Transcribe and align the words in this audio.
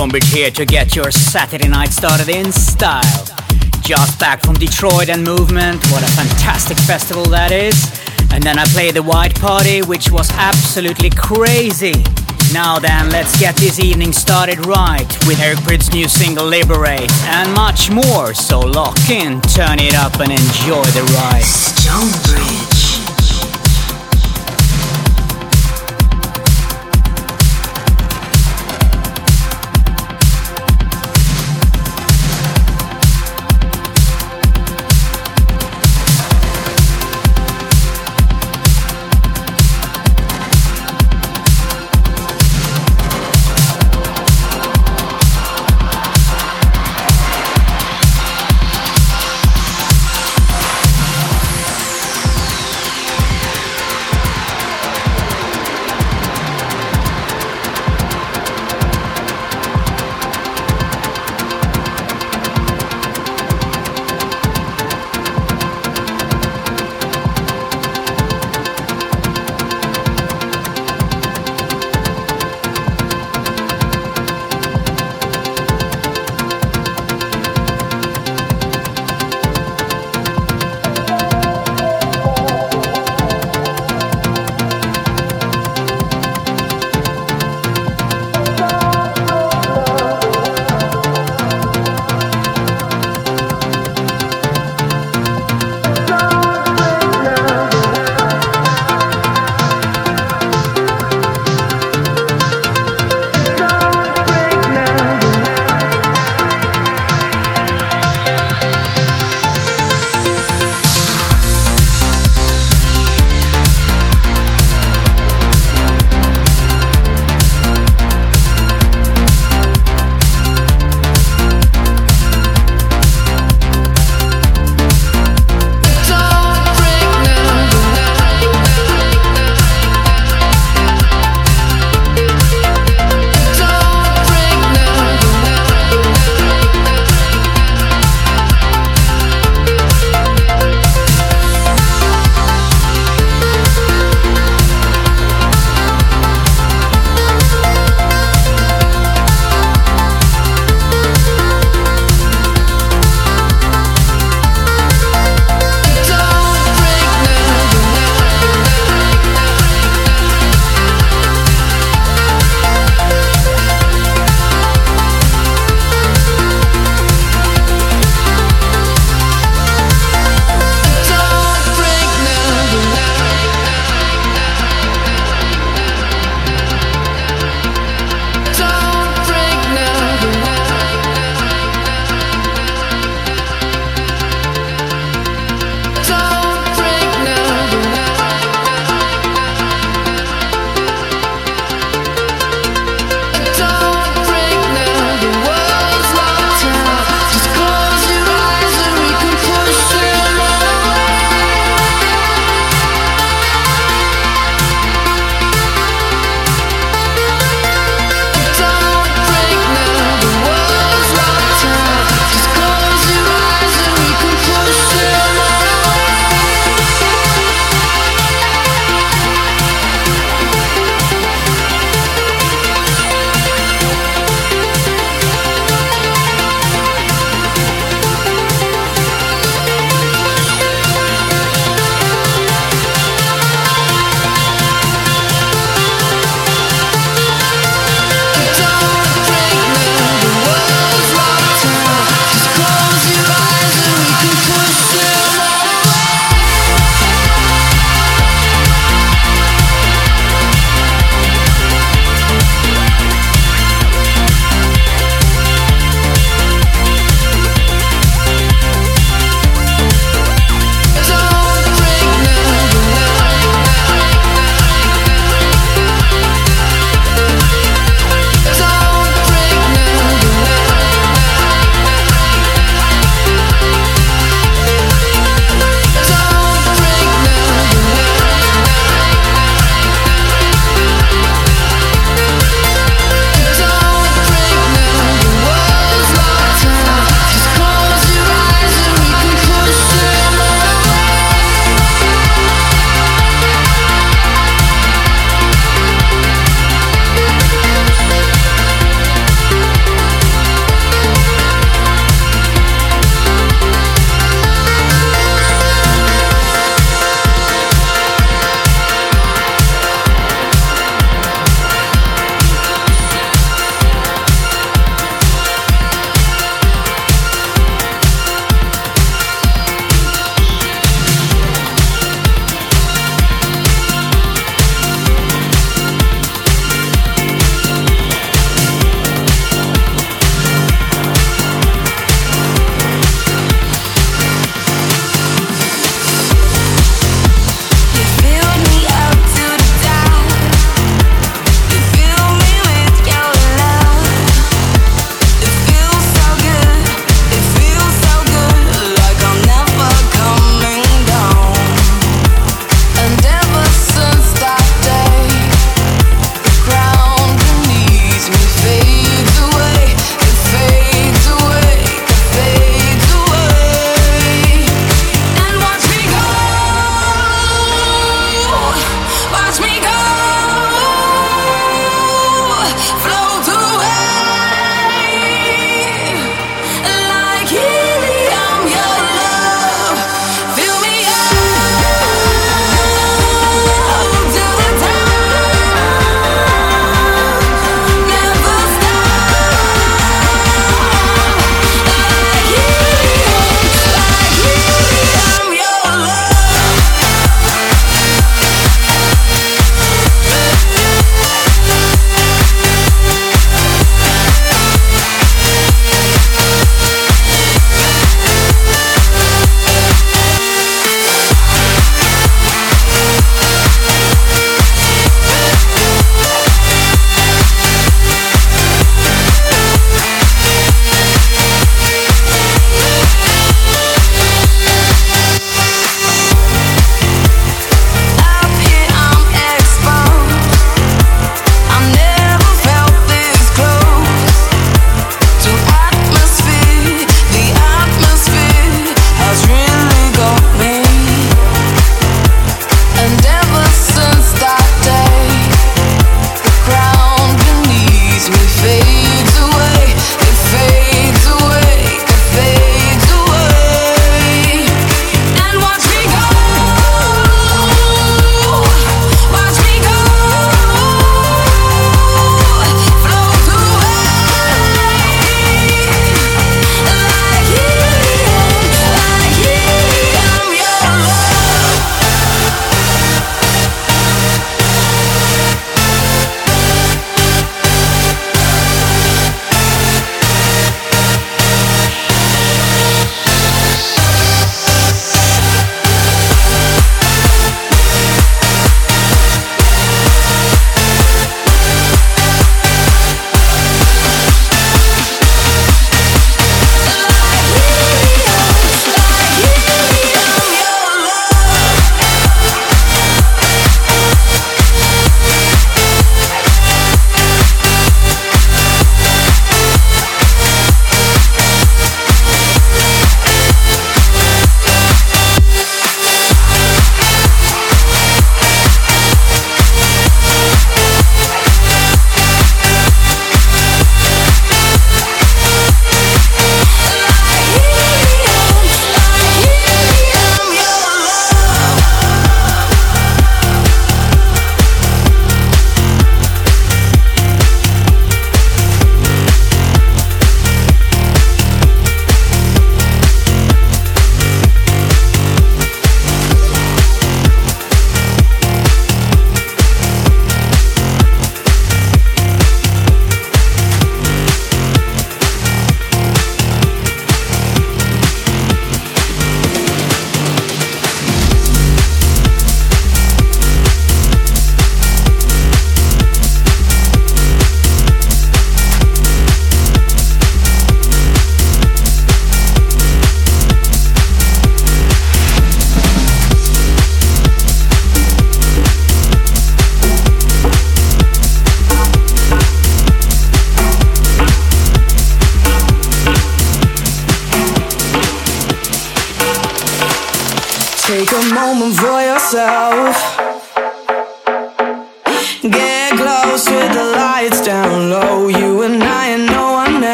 Stonebridge 0.00 0.32
here 0.32 0.50
to 0.52 0.64
get 0.64 0.96
your 0.96 1.10
Saturday 1.10 1.68
night 1.68 1.90
started 1.90 2.30
in 2.30 2.50
style. 2.52 3.02
Just 3.82 4.18
back 4.18 4.40
from 4.40 4.54
Detroit 4.54 5.10
and 5.10 5.22
Movement, 5.22 5.76
what 5.92 6.02
a 6.02 6.10
fantastic 6.12 6.78
festival 6.78 7.24
that 7.24 7.52
is. 7.52 7.76
And 8.32 8.42
then 8.42 8.58
I 8.58 8.64
played 8.64 8.94
the 8.94 9.02
White 9.02 9.38
Party, 9.38 9.82
which 9.82 10.10
was 10.10 10.30
absolutely 10.30 11.10
crazy. 11.10 11.92
Now 12.50 12.78
then, 12.78 13.10
let's 13.10 13.38
get 13.38 13.56
this 13.56 13.78
evening 13.78 14.14
started 14.14 14.64
right 14.64 15.06
with 15.26 15.38
Eric 15.38 15.58
Prydz' 15.58 15.92
new 15.92 16.08
single 16.08 16.46
Liberate 16.46 17.12
and 17.24 17.52
much 17.52 17.90
more. 17.90 18.32
So 18.32 18.58
lock 18.58 18.96
in, 19.10 19.42
turn 19.52 19.78
it 19.80 19.94
up, 19.94 20.18
and 20.18 20.32
enjoy 20.32 20.84
the 20.96 21.04
ride. 21.12 21.44
Stonebridge. 21.44 22.79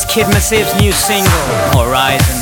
Is 0.00 0.04
Kid 0.04 0.26
Massive's 0.28 0.74
new 0.80 0.92
single, 0.92 1.30
Horizon. 1.72 2.39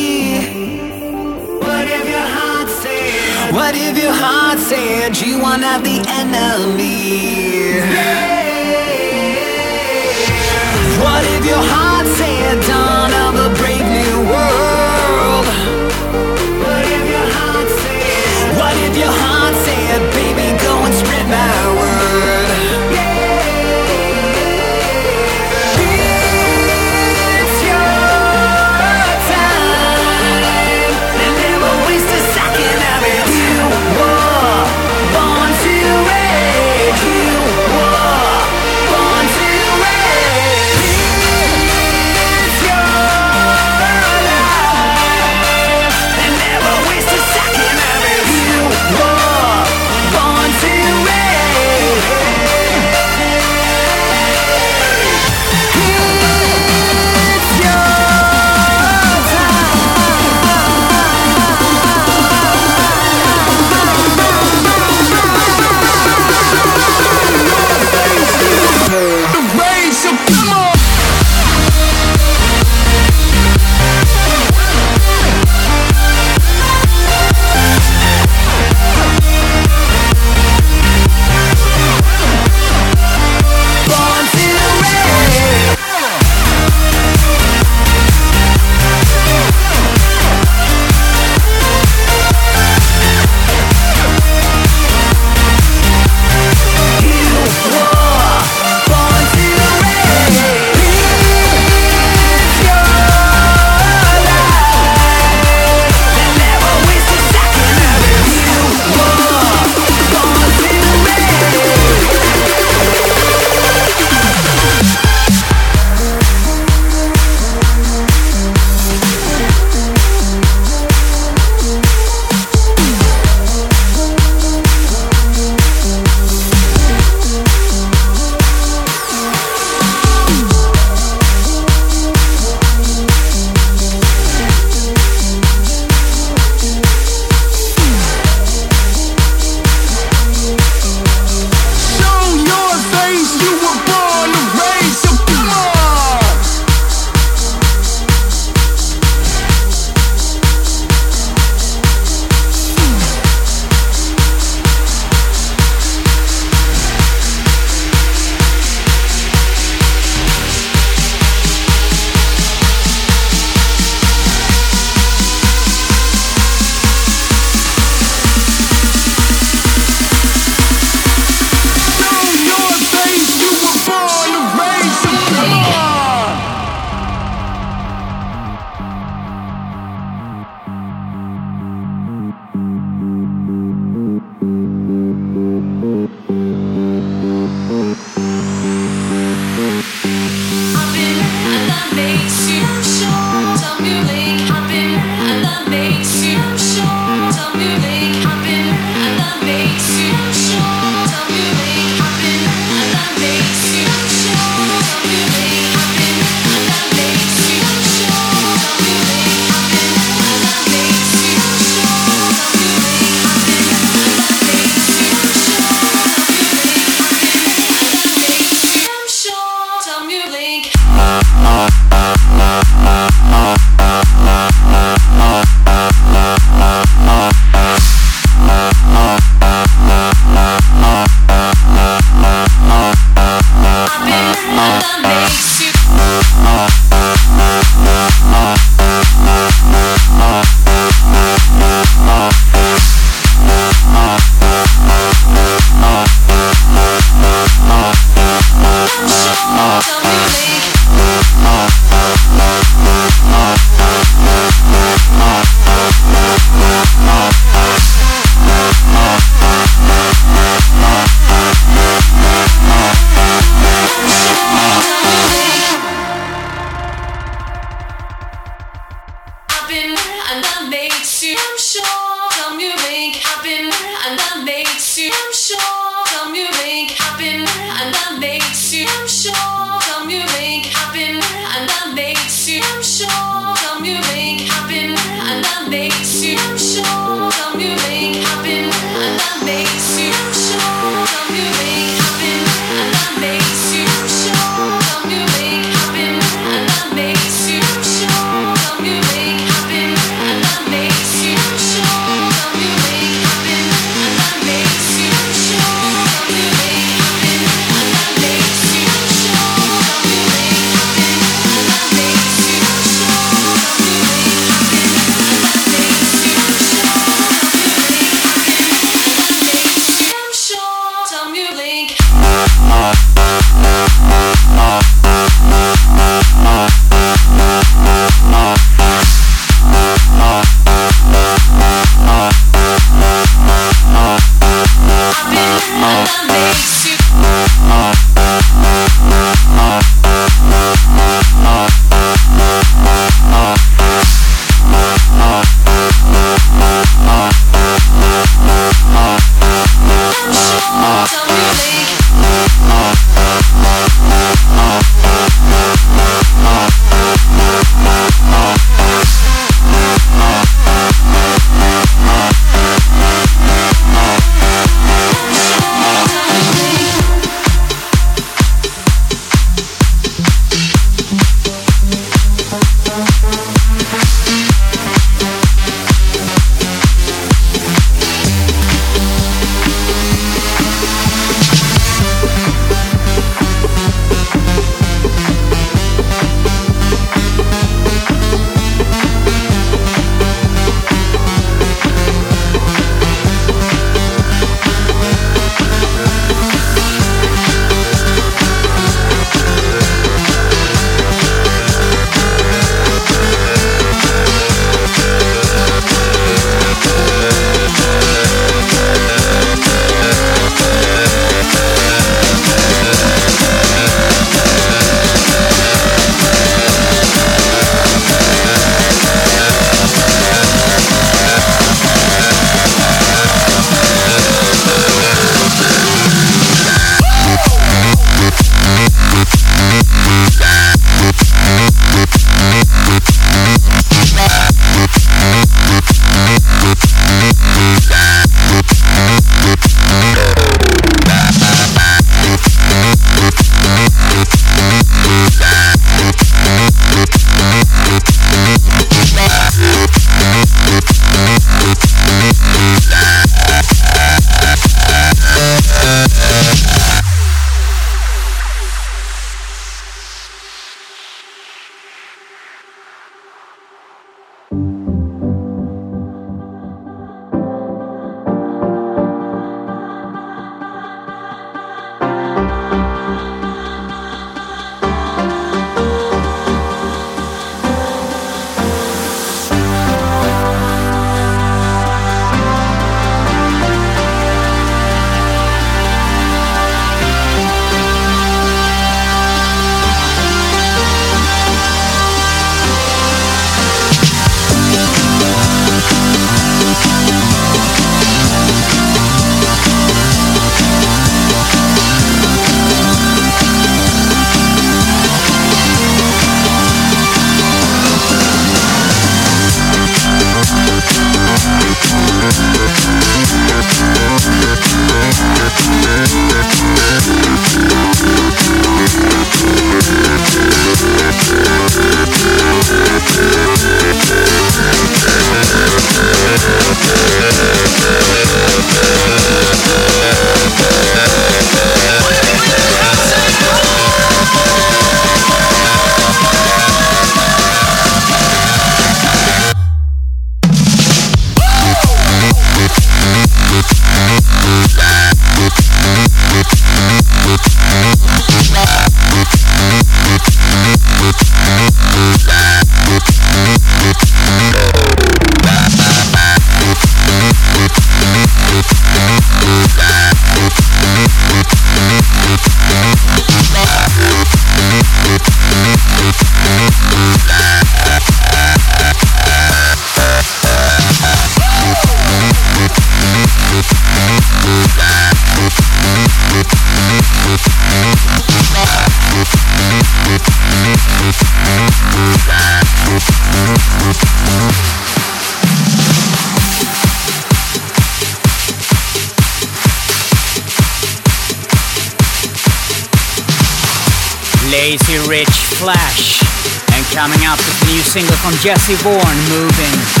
Jesse 598.53 598.75
Bourne, 598.83 598.99
Moving. 599.29 600.00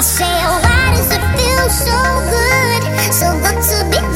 I 0.00 0.02
say, 0.02 0.24
oh, 0.24 0.58
why 0.62 0.96
does 0.96 1.12
it 1.12 1.24
feel 1.36 1.68
so 1.68 1.98
good? 2.32 3.12
So 3.12 3.26
good 3.44 3.60
to 3.68 4.00
be. 4.00 4.09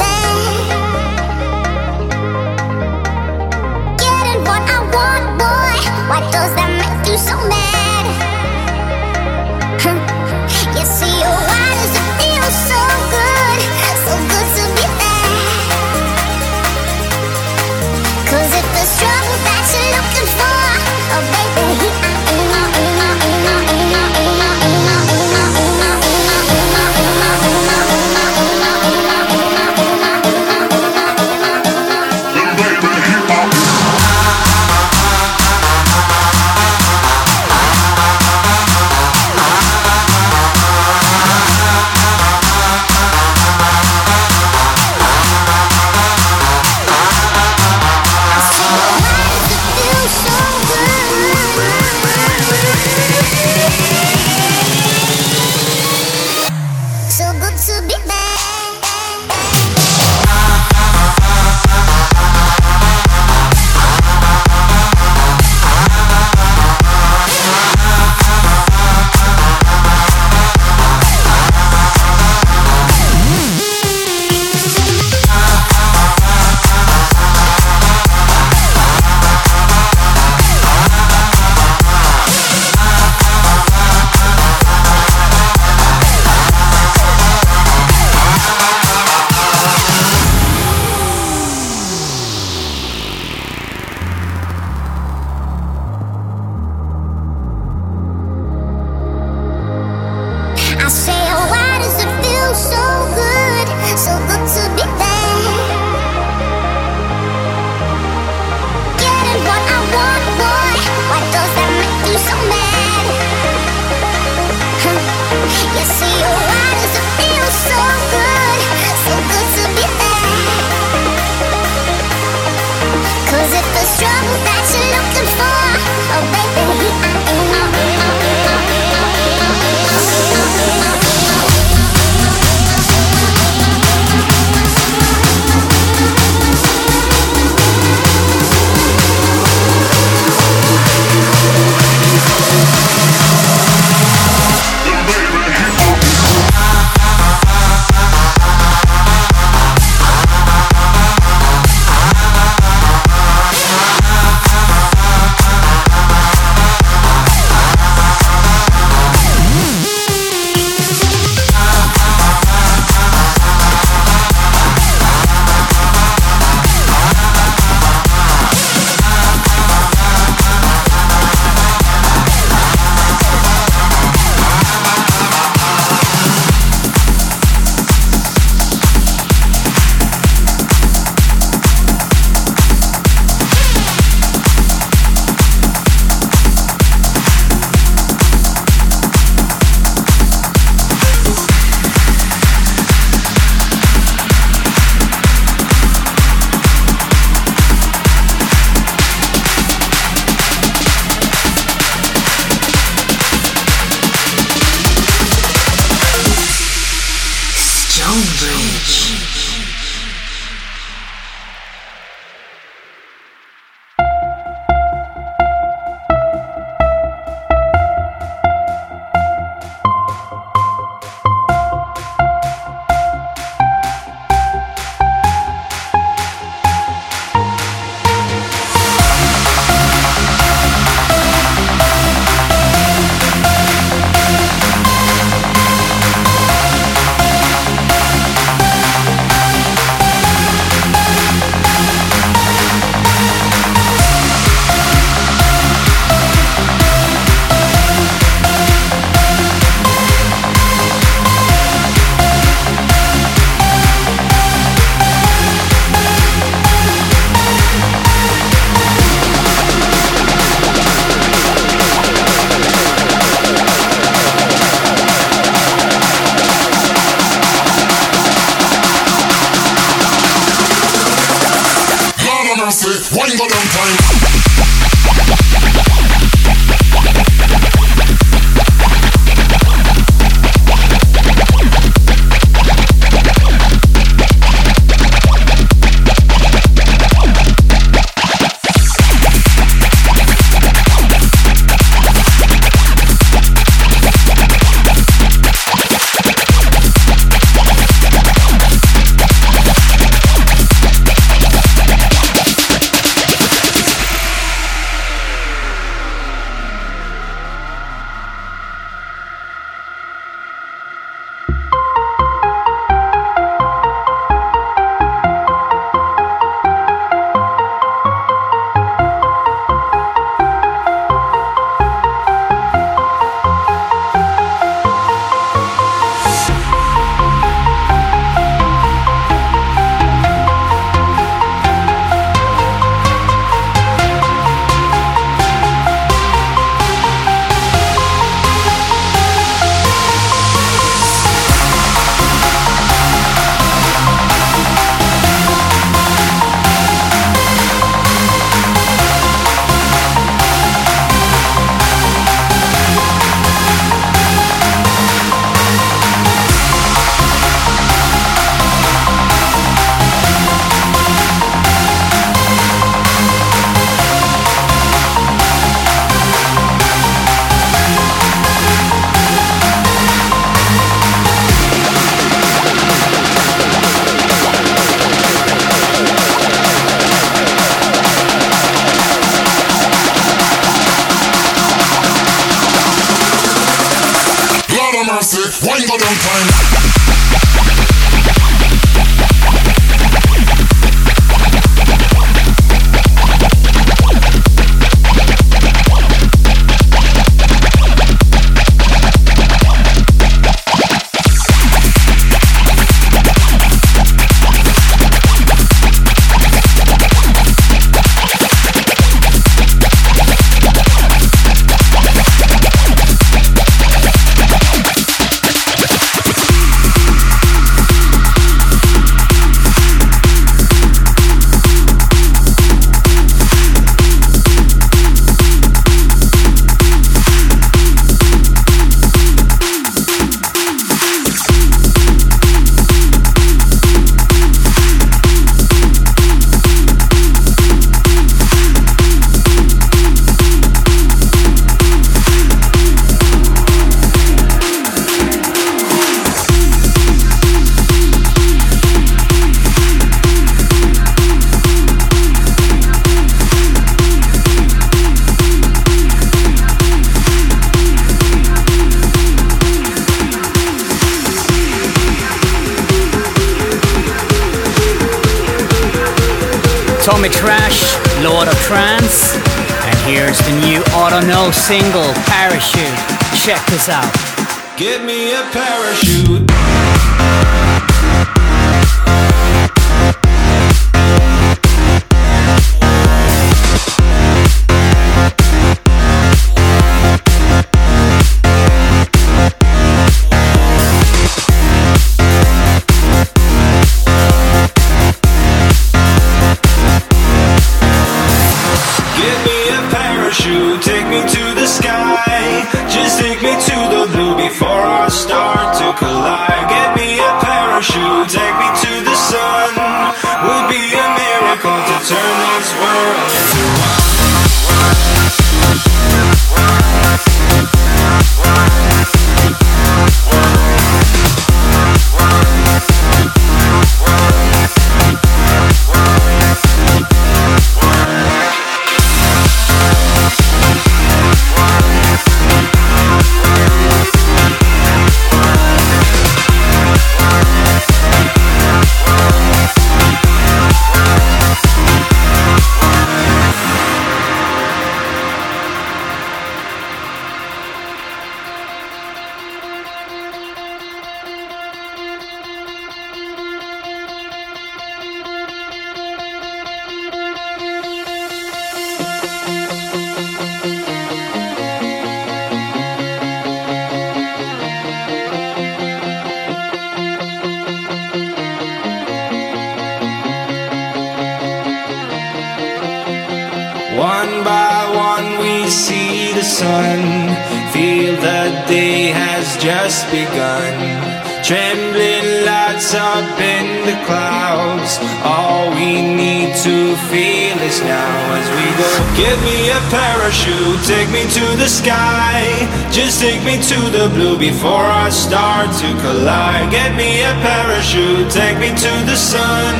before 594.37 594.85
I 594.85 595.09
start 595.09 595.71
to 595.81 595.89
collide. 596.01 596.71
Get 596.71 596.95
me 596.95 597.21
a 597.21 597.33
parachute, 597.41 598.29
take 598.31 598.57
me 598.59 598.69
to 598.69 598.93
the 599.05 599.15
sun. 599.15 599.75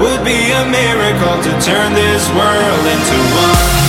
Would 0.00 0.24
be 0.24 0.52
a 0.52 0.64
miracle 0.70 1.36
to 1.42 1.52
turn 1.60 1.94
this 1.94 2.28
world 2.30 2.86
into 2.86 3.18
one. 3.36 3.79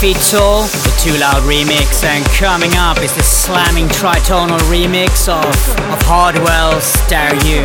Feet 0.00 0.16
Tall, 0.30 0.62
the 0.62 1.00
Too 1.00 1.18
Loud 1.18 1.42
remix, 1.44 2.04
and 2.04 2.22
coming 2.26 2.74
up 2.74 2.98
is 2.98 3.14
the 3.14 3.22
slamming 3.22 3.88
tritonal 3.88 4.58
remix 4.68 5.26
of, 5.26 5.46
of 5.90 6.02
Hardwell's 6.02 6.92
Dare 7.08 7.34
You. 7.46 7.64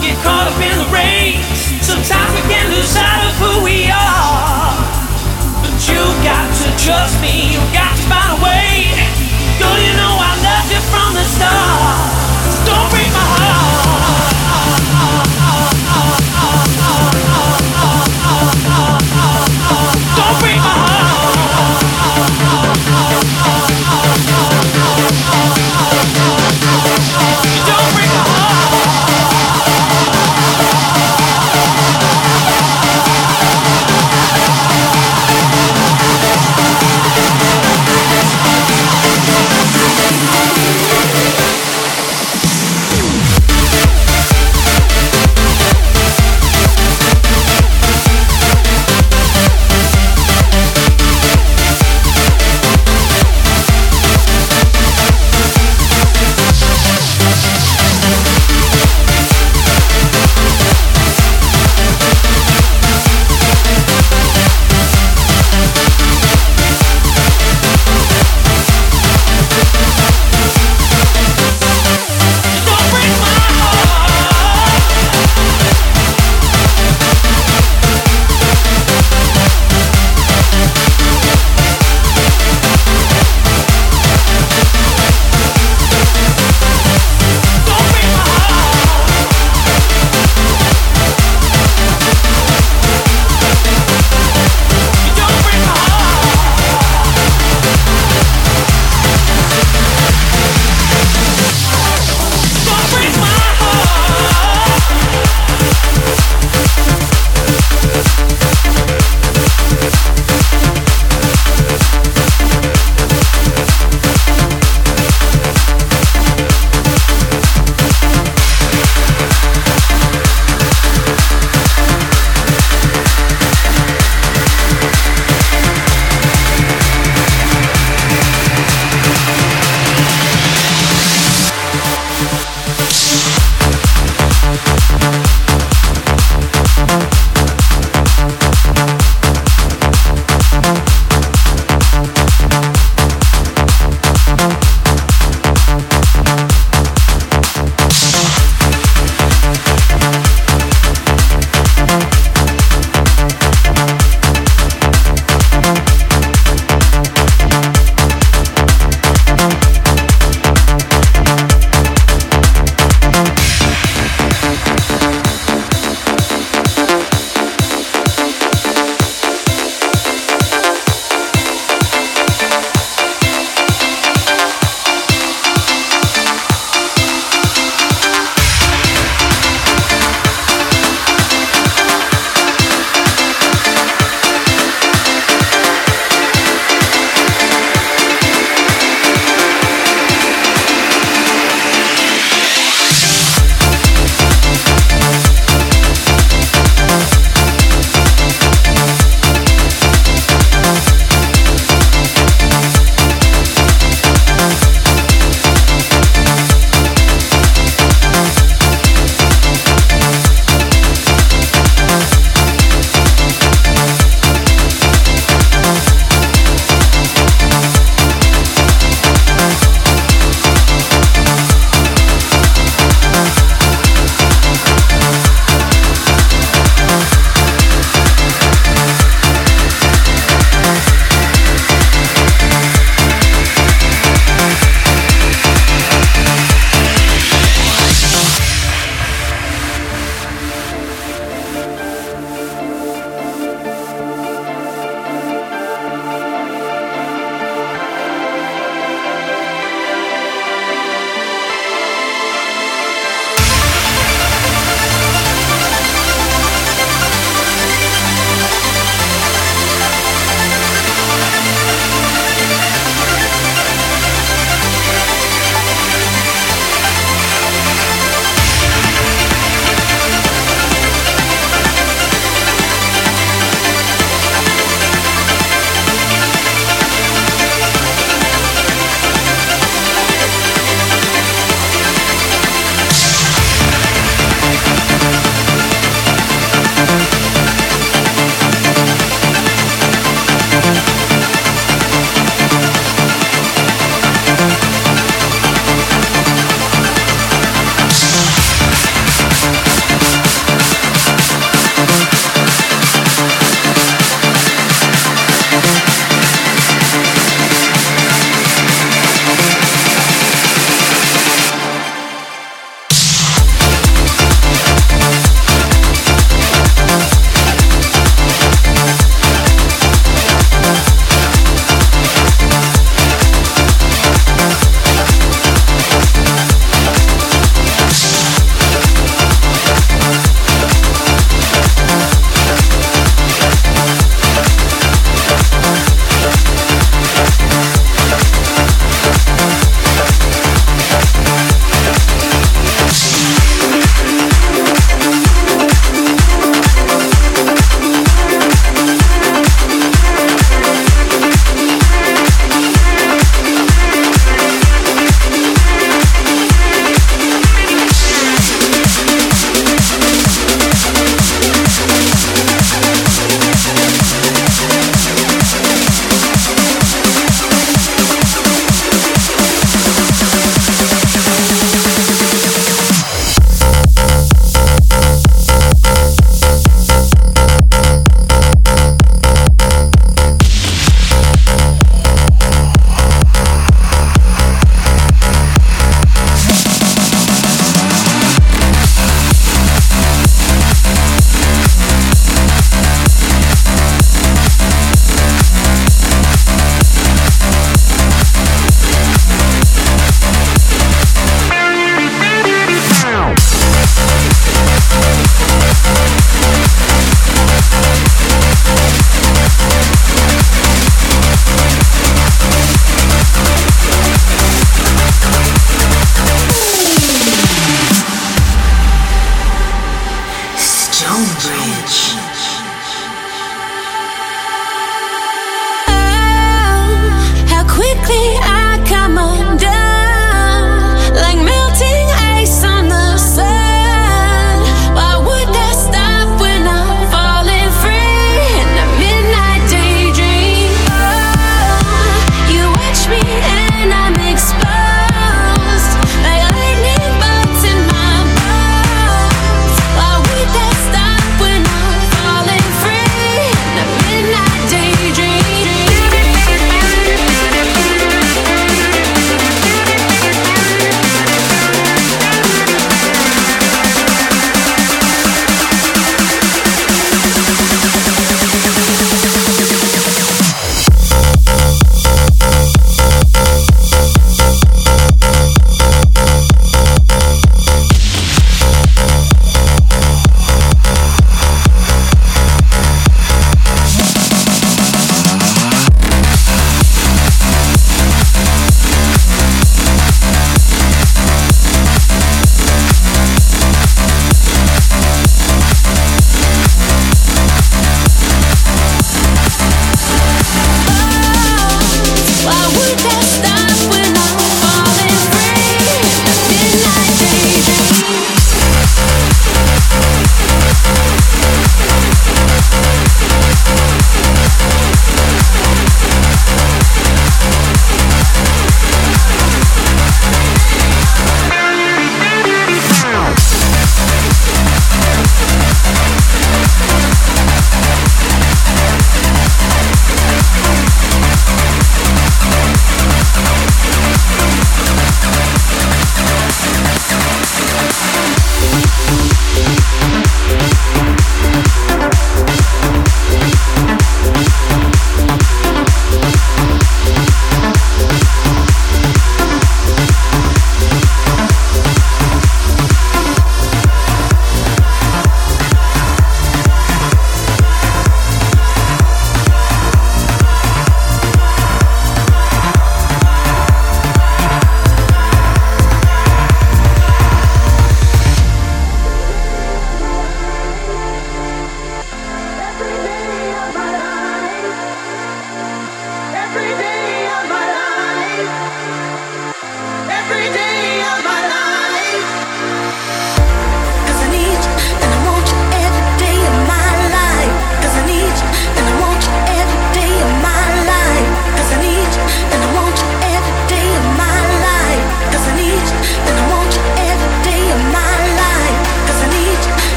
Get 0.00 0.16
caught 0.24 0.48
up 0.50 0.58
in 0.60 0.74
the 0.78 0.88
race. 0.90 1.44
Sometimes 1.84 2.30
we 2.34 2.42
can 2.50 2.66
lose 2.72 2.88
sight 2.88 3.22
of 3.24 3.34
who 3.38 3.64
we 3.64 3.86
are. 3.90 4.74
But 5.62 5.76
you 5.86 6.02
got 6.26 6.48
to 6.50 6.68
trust 6.82 7.20
me, 7.22 7.54
you 7.54 7.60
got 7.72 7.85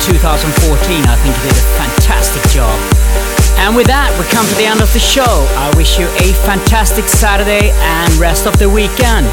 2014 0.00 1.04
I 1.06 1.16
think 1.16 1.34
he 1.36 1.42
did 1.48 1.56
a 1.56 1.66
fantastic 1.76 2.42
job. 2.50 2.74
And 3.58 3.74
with 3.74 3.86
that, 3.88 4.14
we 4.18 4.24
come 4.30 4.46
to 4.46 4.54
the 4.54 4.66
end 4.66 4.80
of 4.80 4.92
the 4.92 5.00
show. 5.02 5.46
I 5.58 5.74
wish 5.76 5.98
you 5.98 6.06
a 6.22 6.32
fantastic 6.46 7.08
Saturday 7.08 7.70
and 7.70 8.12
rest 8.14 8.46
of 8.46 8.56
the 8.58 8.70
weekend. 8.70 9.26